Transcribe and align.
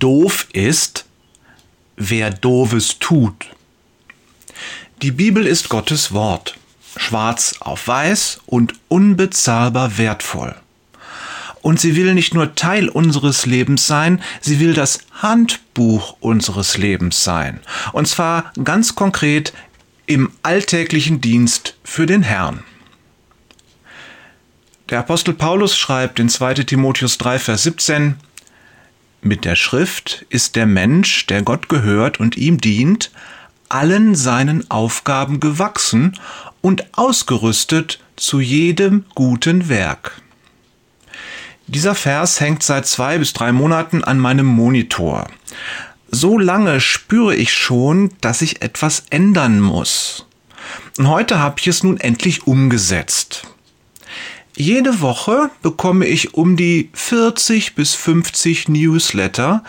Doof 0.00 0.48
ist, 0.52 1.04
wer 1.96 2.30
Doofes 2.30 2.98
tut. 2.98 3.46
Die 5.02 5.12
Bibel 5.12 5.46
ist 5.46 5.68
Gottes 5.68 6.12
Wort, 6.12 6.56
schwarz 6.96 7.54
auf 7.60 7.86
weiß 7.86 8.40
und 8.46 8.74
unbezahlbar 8.88 9.96
wertvoll. 9.98 10.56
Und 11.62 11.78
sie 11.78 11.94
will 11.94 12.14
nicht 12.14 12.34
nur 12.34 12.54
Teil 12.54 12.88
unseres 12.88 13.44
Lebens 13.46 13.86
sein, 13.86 14.22
sie 14.40 14.60
will 14.60 14.72
das 14.72 15.00
Handbuch 15.12 16.16
unseres 16.20 16.78
Lebens 16.78 17.22
sein. 17.22 17.60
Und 17.92 18.08
zwar 18.08 18.52
ganz 18.64 18.94
konkret 18.94 19.52
im 20.06 20.32
alltäglichen 20.42 21.20
Dienst 21.20 21.76
für 21.84 22.06
den 22.06 22.22
Herrn. 22.22 22.64
Der 24.88 25.00
Apostel 25.00 25.34
Paulus 25.34 25.76
schreibt 25.76 26.18
in 26.18 26.28
2 26.28 26.54
Timotheus 26.54 27.18
3, 27.18 27.38
Vers 27.38 27.62
17, 27.62 28.16
Mit 29.22 29.44
der 29.44 29.54
Schrift 29.54 30.24
ist 30.30 30.56
der 30.56 30.66
Mensch, 30.66 31.26
der 31.26 31.42
Gott 31.42 31.68
gehört 31.68 32.20
und 32.20 32.36
ihm 32.36 32.58
dient, 32.58 33.10
allen 33.68 34.14
seinen 34.14 34.70
Aufgaben 34.70 35.40
gewachsen 35.40 36.18
und 36.62 36.96
ausgerüstet 36.96 38.00
zu 38.16 38.40
jedem 38.40 39.04
guten 39.14 39.68
Werk. 39.68 40.22
Dieser 41.66 41.94
Vers 41.94 42.40
hängt 42.40 42.62
seit 42.62 42.86
zwei 42.86 43.18
bis 43.18 43.32
drei 43.32 43.52
Monaten 43.52 44.02
an 44.02 44.18
meinem 44.18 44.46
Monitor. 44.46 45.28
So 46.10 46.38
lange 46.38 46.80
spüre 46.80 47.36
ich 47.36 47.52
schon, 47.52 48.10
dass 48.20 48.42
ich 48.42 48.62
etwas 48.62 49.04
ändern 49.10 49.60
muss. 49.60 50.26
Und 50.98 51.08
heute 51.08 51.38
habe 51.38 51.56
ich 51.60 51.68
es 51.68 51.84
nun 51.84 52.00
endlich 52.00 52.46
umgesetzt. 52.46 53.44
Jede 54.56 55.00
Woche 55.00 55.50
bekomme 55.62 56.06
ich 56.06 56.34
um 56.34 56.56
die 56.56 56.90
40 56.92 57.74
bis 57.74 57.94
50 57.94 58.68
Newsletter, 58.68 59.64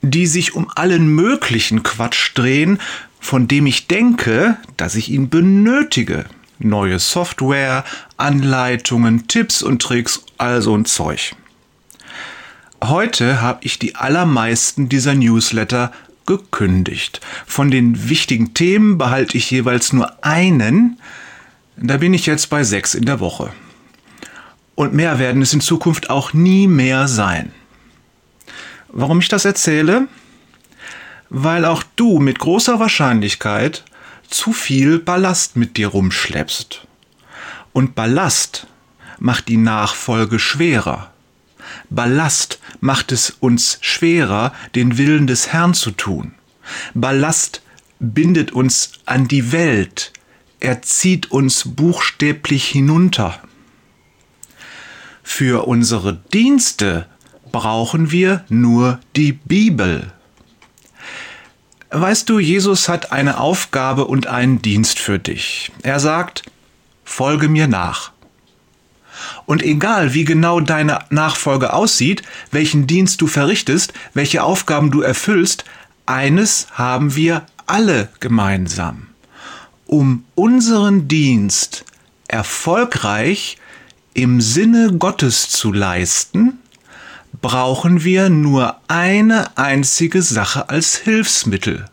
die 0.00 0.26
sich 0.26 0.54
um 0.54 0.70
allen 0.74 1.06
möglichen 1.06 1.82
Quatsch 1.82 2.32
drehen, 2.34 2.78
von 3.20 3.46
dem 3.46 3.66
ich 3.66 3.86
denke, 3.86 4.56
dass 4.76 4.94
ich 4.94 5.10
ihn 5.10 5.28
benötige. 5.28 6.24
Neue 6.58 6.98
Software, 6.98 7.84
Anleitungen, 8.16 9.28
Tipps 9.28 9.62
und 9.62 9.82
Tricks, 9.82 10.24
also 10.38 10.76
ein 10.76 10.84
Zeug. 10.84 11.34
Heute 12.82 13.40
habe 13.40 13.60
ich 13.62 13.78
die 13.78 13.94
allermeisten 13.94 14.88
dieser 14.88 15.14
Newsletter 15.14 15.92
gekündigt. 16.26 17.20
Von 17.46 17.70
den 17.70 18.08
wichtigen 18.08 18.54
Themen 18.54 18.98
behalte 18.98 19.36
ich 19.36 19.50
jeweils 19.50 19.92
nur 19.92 20.24
einen. 20.24 20.98
Da 21.76 21.98
bin 21.98 22.14
ich 22.14 22.26
jetzt 22.26 22.50
bei 22.50 22.64
sechs 22.64 22.94
in 22.94 23.04
der 23.04 23.20
Woche. 23.20 23.52
Und 24.74 24.94
mehr 24.94 25.18
werden 25.18 25.42
es 25.42 25.52
in 25.52 25.60
Zukunft 25.60 26.10
auch 26.10 26.32
nie 26.32 26.66
mehr 26.66 27.08
sein. 27.08 27.52
Warum 28.88 29.20
ich 29.20 29.28
das 29.28 29.44
erzähle? 29.44 30.08
Weil 31.28 31.64
auch 31.64 31.82
du 31.96 32.18
mit 32.18 32.38
großer 32.38 32.78
Wahrscheinlichkeit 32.78 33.84
zu 34.28 34.52
viel 34.52 34.98
Ballast 34.98 35.56
mit 35.56 35.76
dir 35.76 35.88
rumschleppst. 35.88 36.86
Und 37.72 37.94
Ballast 37.94 38.66
macht 39.18 39.48
die 39.48 39.56
Nachfolge 39.56 40.38
schwerer. 40.38 41.12
Ballast 41.90 42.58
macht 42.80 43.12
es 43.12 43.30
uns 43.30 43.78
schwerer, 43.80 44.52
den 44.74 44.98
Willen 44.98 45.26
des 45.26 45.48
Herrn 45.48 45.74
zu 45.74 45.90
tun. 45.90 46.34
Ballast 46.94 47.62
bindet 47.98 48.52
uns 48.52 48.92
an 49.06 49.28
die 49.28 49.52
Welt. 49.52 50.12
Er 50.60 50.82
zieht 50.82 51.30
uns 51.30 51.62
buchstäblich 51.64 52.68
hinunter. 52.68 53.40
Für 55.22 55.66
unsere 55.66 56.14
Dienste 56.32 57.06
brauchen 57.52 58.10
wir 58.10 58.44
nur 58.48 58.98
die 59.16 59.32
Bibel. 59.32 60.12
Weißt 61.90 62.28
du, 62.28 62.38
Jesus 62.38 62.88
hat 62.88 63.12
eine 63.12 63.38
Aufgabe 63.38 64.06
und 64.06 64.26
einen 64.26 64.62
Dienst 64.62 64.98
für 64.98 65.18
dich. 65.18 65.70
Er 65.82 66.00
sagt, 66.00 66.42
folge 67.04 67.48
mir 67.48 67.68
nach. 67.68 68.12
Und 69.44 69.62
egal 69.62 70.14
wie 70.14 70.24
genau 70.24 70.60
deine 70.60 71.00
Nachfolge 71.10 71.74
aussieht, 71.74 72.22
welchen 72.50 72.86
Dienst 72.86 73.20
du 73.20 73.26
verrichtest, 73.26 73.92
welche 74.14 74.42
Aufgaben 74.42 74.90
du 74.90 75.02
erfüllst, 75.02 75.64
eines 76.06 76.66
haben 76.72 77.14
wir 77.14 77.46
alle 77.66 78.08
gemeinsam. 78.20 79.08
Um 79.86 80.24
unseren 80.34 81.08
Dienst 81.08 81.84
erfolgreich 82.26 83.58
im 84.14 84.40
Sinne 84.40 84.92
Gottes 84.98 85.48
zu 85.48 85.72
leisten, 85.72 86.58
brauchen 87.40 88.04
wir 88.04 88.28
nur 88.28 88.76
eine 88.88 89.56
einzige 89.56 90.22
Sache 90.22 90.68
als 90.68 90.96
Hilfsmittel, 90.96 91.86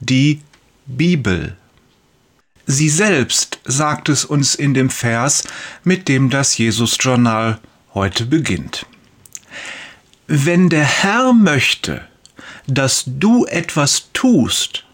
die 0.00 0.42
Bibel. 0.86 1.56
Sie 2.66 2.88
selbst 2.88 3.60
sagt 3.64 4.08
es 4.08 4.24
uns 4.24 4.54
in 4.54 4.74
dem 4.74 4.90
Vers, 4.90 5.44
mit 5.84 6.08
dem 6.08 6.30
das 6.30 6.56
Jesus-Journal 6.58 7.58
heute 7.92 8.26
beginnt. 8.26 8.86
Wenn 10.26 10.70
der 10.70 10.84
Herr 10.84 11.32
möchte, 11.32 12.02
dass 12.66 13.04
du 13.06 13.44
etwas 13.46 14.08
tust, 14.12 14.84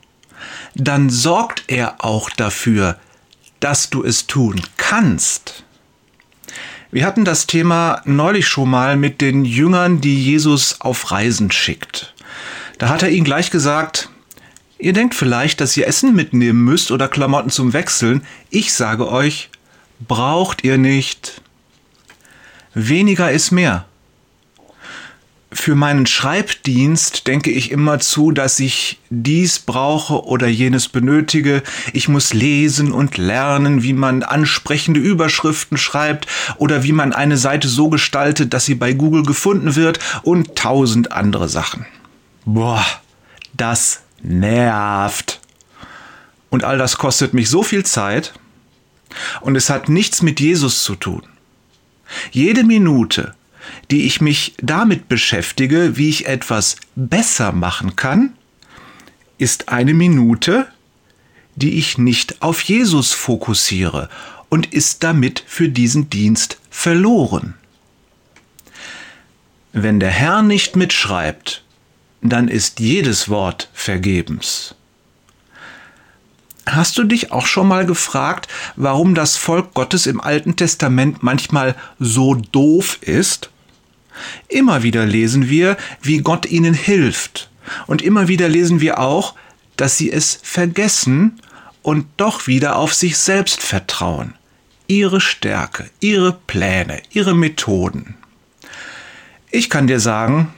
dann 0.75 1.10
sorgt 1.10 1.65
er 1.69 2.04
auch 2.04 2.31
dafür, 2.31 2.98
dass 3.60 3.91
du 3.91 4.03
es 4.04 4.27
tun 4.27 4.60
kannst. 4.77 5.65
Wir 6.92 7.06
hatten 7.06 7.24
das 7.24 7.46
Thema 7.46 8.02
neulich 8.04 8.48
schon 8.48 8.70
mal 8.70 8.96
mit 8.96 9.20
den 9.20 9.44
Jüngern, 9.44 10.00
die 10.00 10.22
Jesus 10.22 10.80
auf 10.80 11.10
Reisen 11.10 11.52
schickt. 11.52 12.14
Da 12.78 12.88
hat 12.88 13.02
er 13.02 13.10
ihnen 13.10 13.24
gleich 13.24 13.50
gesagt, 13.50 14.08
Ihr 14.80 14.94
denkt 14.94 15.14
vielleicht, 15.14 15.60
dass 15.60 15.76
ihr 15.76 15.86
Essen 15.86 16.14
mitnehmen 16.14 16.64
müsst 16.64 16.90
oder 16.90 17.06
Klamotten 17.06 17.50
zum 17.50 17.74
Wechseln. 17.74 18.22
Ich 18.48 18.72
sage 18.72 19.10
euch, 19.12 19.50
braucht 20.00 20.64
ihr 20.64 20.78
nicht. 20.78 21.42
Weniger 22.72 23.30
ist 23.30 23.50
mehr. 23.50 23.84
Für 25.52 25.74
meinen 25.74 26.06
Schreibdienst 26.06 27.26
denke 27.26 27.50
ich 27.50 27.72
immer 27.72 27.98
zu, 27.98 28.30
dass 28.30 28.60
ich 28.60 29.00
dies 29.10 29.58
brauche 29.58 30.24
oder 30.24 30.46
jenes 30.46 30.88
benötige. 30.88 31.64
Ich 31.92 32.08
muss 32.08 32.32
lesen 32.32 32.92
und 32.92 33.16
lernen, 33.16 33.82
wie 33.82 33.92
man 33.92 34.22
ansprechende 34.22 35.00
Überschriften 35.00 35.76
schreibt 35.76 36.28
oder 36.58 36.84
wie 36.84 36.92
man 36.92 37.12
eine 37.12 37.36
Seite 37.36 37.66
so 37.66 37.88
gestaltet, 37.88 38.54
dass 38.54 38.64
sie 38.64 38.76
bei 38.76 38.92
Google 38.92 39.24
gefunden 39.24 39.74
wird 39.74 39.98
und 40.22 40.54
tausend 40.54 41.10
andere 41.10 41.48
Sachen. 41.48 41.84
Boah, 42.44 42.86
das 43.52 44.02
nervt. 44.22 45.40
Und 46.48 46.62
all 46.62 46.78
das 46.78 46.96
kostet 46.96 47.34
mich 47.34 47.50
so 47.50 47.64
viel 47.64 47.84
Zeit 47.84 48.34
und 49.40 49.56
es 49.56 49.68
hat 49.68 49.88
nichts 49.88 50.22
mit 50.22 50.38
Jesus 50.38 50.84
zu 50.84 50.94
tun. 50.94 51.22
Jede 52.30 52.64
Minute, 52.64 53.34
die 53.91 54.06
ich 54.06 54.20
mich 54.20 54.54
damit 54.62 55.08
beschäftige, 55.08 55.97
wie 55.97 56.08
ich 56.08 56.26
etwas 56.26 56.76
besser 56.97 57.53
machen 57.53 57.97
kann, 57.97 58.34
ist 59.38 59.69
eine 59.69 59.94
Minute, 59.94 60.66
die 61.56 61.78
ich 61.78 61.98
nicht 61.98 62.42
auf 62.42 62.60
Jesus 62.62 63.12
fokussiere 63.12 64.09
und 64.48 64.72
ist 64.72 65.03
damit 65.03 65.42
für 65.47 65.69
diesen 65.69 66.10
Dienst 66.10 66.59
verloren. 66.70 67.54
Wenn 69.72 70.00
der 70.00 70.10
Herr 70.10 70.42
nicht 70.42 70.76
mitschreibt, 70.76 71.62
dann 72.22 72.48
ist 72.48 72.80
jedes 72.80 73.28
Wort 73.28 73.69
vergebens. 73.72 74.75
Hast 76.66 76.98
du 76.98 77.04
dich 77.04 77.32
auch 77.32 77.47
schon 77.47 77.69
mal 77.69 77.86
gefragt, 77.86 78.48
warum 78.76 79.14
das 79.14 79.36
Volk 79.36 79.75
Gottes 79.75 80.06
im 80.06 80.20
Alten 80.20 80.56
Testament 80.56 81.22
manchmal 81.22 81.75
so 81.98 82.34
doof 82.34 82.98
ist? 83.00 83.50
Immer 84.48 84.82
wieder 84.82 85.06
lesen 85.06 85.48
wir, 85.48 85.76
wie 86.02 86.18
Gott 86.18 86.46
ihnen 86.46 86.74
hilft. 86.74 87.50
Und 87.86 88.02
immer 88.02 88.28
wieder 88.28 88.48
lesen 88.48 88.80
wir 88.80 88.98
auch, 88.98 89.34
dass 89.76 89.96
sie 89.96 90.10
es 90.10 90.38
vergessen 90.42 91.40
und 91.82 92.06
doch 92.16 92.46
wieder 92.46 92.76
auf 92.76 92.94
sich 92.94 93.16
selbst 93.16 93.62
vertrauen. 93.62 94.34
Ihre 94.86 95.20
Stärke, 95.20 95.88
ihre 96.00 96.32
Pläne, 96.32 97.00
ihre 97.10 97.34
Methoden. 97.34 98.16
Ich 99.50 99.70
kann 99.70 99.86
dir 99.86 100.00
sagen, 100.00 100.52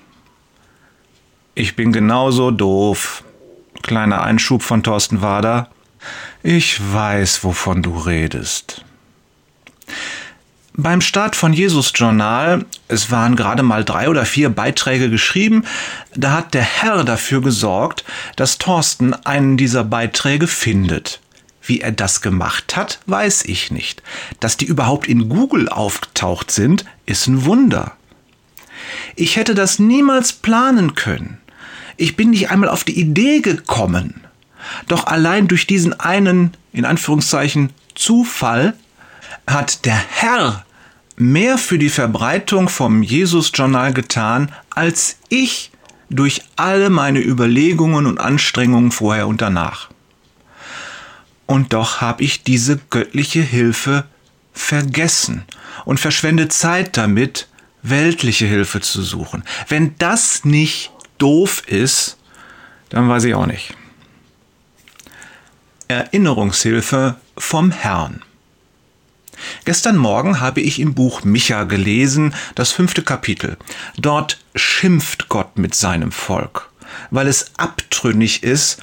ich 1.55 1.77
bin 1.77 1.93
genauso 1.93 2.51
doof. 2.51 3.25
Kleiner 3.83 4.23
Einschub 4.23 4.63
von 4.63 4.83
Thorsten 4.83 5.23
Wader. 5.23 5.71
Ich 6.43 6.81
weiß, 6.93 7.45
wovon 7.45 7.83
du 7.83 7.99
redest. 7.99 8.85
Beim 10.75 11.01
Start 11.01 11.37
von 11.37 11.53
Jesus 11.53 11.93
Journal, 11.95 12.65
es 12.93 13.11
waren 13.11 13.37
gerade 13.37 13.63
mal 13.63 13.85
drei 13.85 14.09
oder 14.09 14.25
vier 14.25 14.51
Beiträge 14.51 15.11
geschrieben, 15.11 15.65
da 16.15 16.33
hat 16.33 16.55
der 16.55 16.63
Herr 16.63 17.05
dafür 17.05 17.41
gesorgt, 17.41 18.05
dass 18.37 18.59
Thorsten 18.59 19.15
einen 19.15 19.57
dieser 19.57 19.85
Beiträge 19.85 20.47
findet. 20.47 21.21
Wie 21.65 21.81
er 21.81 21.93
das 21.93 22.21
gemacht 22.21 22.77
hat, 22.77 23.01
weiß 23.07 23.45
ich 23.45 23.71
nicht. 23.71 24.03
Dass 24.41 24.57
die 24.57 24.67
überhaupt 24.67 25.07
in 25.07 25.29
Google 25.29 25.69
aufgetaucht 25.69 26.51
sind, 26.51 26.85
ist 27.07 27.29
ein 27.29 27.45
Wunder. 27.45 27.93
Ich 29.15 29.37
hätte 29.37 29.55
das 29.55 29.79
niemals 29.79 30.33
planen 30.33 30.95
können. 30.95 31.39
Ich 31.97 32.17
bin 32.17 32.31
nicht 32.31 32.51
einmal 32.51 32.69
auf 32.69 32.85
die 32.85 32.99
Idee 32.99 33.41
gekommen. 33.41 34.23
Doch 34.89 35.07
allein 35.07 35.49
durch 35.49 35.67
diesen 35.67 35.99
einen, 35.99 36.57
in 36.73 36.85
Anführungszeichen, 36.85 37.71
Zufall 37.95 38.75
hat 39.47 39.85
der 39.85 40.01
Herr 40.11 40.65
mehr 41.23 41.59
für 41.59 41.79
die 41.79 41.89
Verbreitung 41.89 42.69
vom 42.69 43.03
Jesus-Journal 43.03 43.93
getan, 43.93 44.53
als 44.71 45.17
ich 45.29 45.71
durch 46.11 46.43
alle 46.57 46.91
meine 46.91 47.21
Überlegungen 47.21 48.07
und 48.07 48.19
Anstrengungen 48.19 48.91
vorher 48.91 49.27
und 49.27 49.41
danach. 49.41 49.89
Und 51.47 51.73
doch 51.73 52.01
habe 52.01 52.23
ich 52.23 52.43
diese 52.43 52.79
göttliche 52.91 53.41
Hilfe 53.43 54.05
vergessen 54.53 55.45
und 55.85 56.01
verschwende 56.01 56.49
Zeit 56.49 56.97
damit, 56.97 57.49
weltliche 57.83 58.47
Hilfe 58.47 58.81
zu 58.81 59.03
suchen. 59.03 59.43
Wenn 59.69 59.95
das 59.99 60.45
nicht 60.45 60.93
doof 61.19 61.63
ist, 61.67 62.19
dann 62.91 63.09
weiß 63.09 63.25
ich 63.25 63.35
auch 63.35 63.47
nicht. 63.47 63.75
Erinnerungshilfe 65.89 67.17
vom 67.37 67.71
Herrn. 67.71 68.23
Gestern 69.65 69.97
Morgen 69.97 70.41
habe 70.41 70.61
ich 70.61 70.81
im 70.81 70.95
Buch 70.95 71.25
Micha 71.25 71.65
gelesen, 71.65 72.35
das 72.55 72.73
fünfte 72.73 73.03
Kapitel. 73.03 73.57
Dort 73.97 74.39
schimpft 74.55 75.29
Gott 75.29 75.59
mit 75.59 75.75
seinem 75.75 76.13
Volk, 76.13 76.71
weil 77.11 77.27
es 77.27 77.53
abtrünnig 77.57 78.43
ist 78.43 78.83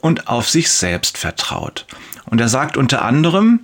und 0.00 0.28
auf 0.28 0.48
sich 0.48 0.70
selbst 0.70 1.18
vertraut. 1.18 1.86
Und 2.26 2.40
er 2.40 2.48
sagt 2.48 2.76
unter 2.76 3.02
anderem, 3.02 3.60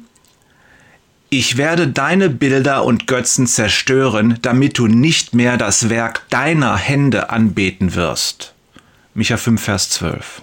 ich 1.31 1.56
werde 1.56 1.88
deine 1.88 2.31
Bilder 2.31 2.85
und 2.85 3.08
Götzen 3.08 3.47
zerstören, 3.47 4.38
damit 4.43 4.79
du 4.79 4.87
nicht 4.87 5.35
mehr 5.35 5.56
das 5.56 5.88
Werk 5.88 6.23
deiner 6.31 6.76
Hände 6.76 7.31
anbeten 7.31 7.94
wirst. 7.94 8.55
Micha 9.14 9.37
5, 9.37 9.61
Vers 9.61 9.90
12. 9.90 10.43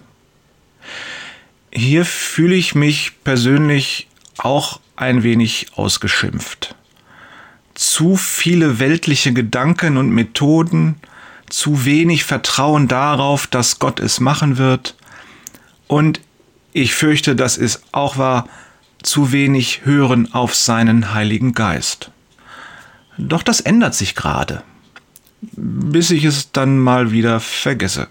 Hier 1.71 2.03
fühle 2.03 2.55
ich 2.55 2.75
mich 2.75 3.13
persönlich 3.23 4.07
auch 4.37 4.81
ein 5.01 5.23
wenig 5.23 5.67
ausgeschimpft. 5.75 6.75
Zu 7.73 8.15
viele 8.15 8.79
weltliche 8.79 9.33
Gedanken 9.33 9.97
und 9.97 10.11
Methoden, 10.11 10.95
zu 11.49 11.85
wenig 11.85 12.23
Vertrauen 12.23 12.87
darauf, 12.87 13.47
dass 13.47 13.79
Gott 13.79 13.99
es 13.99 14.19
machen 14.19 14.57
wird. 14.57 14.95
Und 15.87 16.21
ich 16.71 16.93
fürchte, 16.93 17.35
das 17.35 17.57
ist 17.57 17.83
auch 17.91 18.17
wahr, 18.17 18.47
zu 19.01 19.31
wenig 19.31 19.81
hören 19.85 20.33
auf 20.33 20.55
seinen 20.55 21.13
Heiligen 21.13 21.53
Geist. 21.53 22.11
Doch 23.17 23.43
das 23.43 23.59
ändert 23.59 23.95
sich 23.95 24.15
gerade, 24.15 24.63
bis 25.41 26.11
ich 26.11 26.23
es 26.23 26.51
dann 26.51 26.77
mal 26.77 27.11
wieder 27.11 27.39
vergesse. 27.39 28.07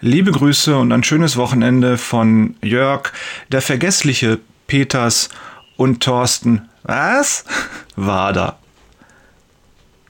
Liebe 0.00 0.32
Grüße 0.32 0.76
und 0.76 0.92
ein 0.92 1.02
schönes 1.02 1.36
Wochenende 1.36 1.98
von 1.98 2.56
Jörg, 2.62 3.12
der 3.50 3.62
vergessliche 3.62 4.38
Peters 4.66 5.28
und 5.76 6.02
Thorsten. 6.02 6.68
Was? 6.82 7.44
Wader. 7.96 8.58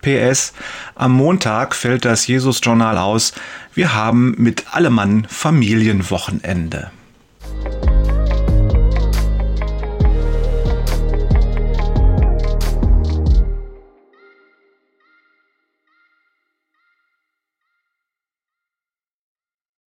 PS. 0.02 0.52
Am 0.94 1.12
Montag 1.12 1.74
fällt 1.74 2.04
das 2.04 2.26
Jesus-Journal 2.26 2.98
aus. 2.98 3.32
Wir 3.72 3.94
haben 3.94 4.34
mit 4.36 4.74
Allemann 4.74 5.26
Familienwochenende. 5.28 6.90